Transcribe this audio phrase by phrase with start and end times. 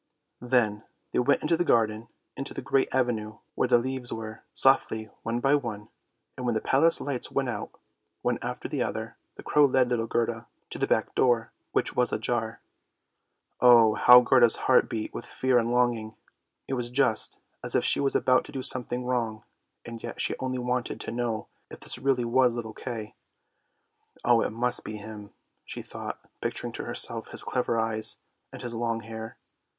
[0.41, 5.11] Then they went into the garden, into the great avenue where the leaves were, softly
[5.21, 5.89] one by one;
[6.35, 7.79] and when the Palace lights went out,
[8.23, 12.11] one after the other, the crow led little Gerda to the back door, which was
[12.11, 12.61] ajar.
[13.61, 16.15] Oh, how Gerda's heart beat with fear and longing!
[16.67, 19.45] It was just as if she was about to do something wrong,
[19.85, 22.55] and yet she only THE SNOW QUEEN 203 wanted to know if this really was
[22.55, 23.13] little Kay.
[24.25, 25.29] Oh, it must be him,
[25.63, 28.17] she thought picturing to herself his clever eyes
[28.51, 29.37] and his long hair.